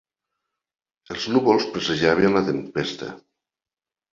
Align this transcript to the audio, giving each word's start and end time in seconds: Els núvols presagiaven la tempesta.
Els 1.15 1.27
núvols 1.35 1.67
presagiaven 1.75 2.35
la 2.39 2.45
tempesta. 2.51 3.13